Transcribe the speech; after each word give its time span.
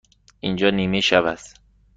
اینجا 0.39 0.69
نیمه 0.69 1.01
شب 1.01 1.25
است. 1.25 1.59